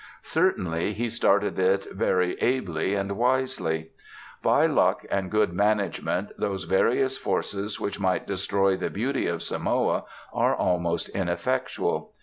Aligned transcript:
Certainly 0.23 0.93
he 0.93 1.11
started 1.11 1.59
it 1.59 1.85
very 1.93 2.33
ably 2.41 2.95
and 2.95 3.11
wisely. 3.11 3.91
By 4.41 4.65
luck 4.65 5.05
and 5.11 5.29
good 5.29 5.53
management 5.53 6.31
those 6.39 6.63
various 6.63 7.19
forces 7.19 7.79
which 7.79 7.99
might 7.99 8.25
destroy 8.25 8.75
the 8.75 8.89
beauty 8.89 9.27
of 9.27 9.43
Samoa 9.43 10.05
are 10.33 10.55
almost 10.55 11.09
ineffectual. 11.09 12.13